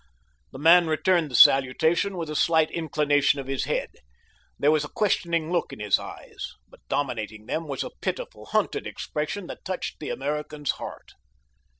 [0.51, 3.91] The man returned the salutation with a slight inclination of his head.
[4.57, 8.87] There was a questioning look in his eyes; but dominating that was a pitiful, hunted
[8.87, 11.11] expression that touched the American's heart.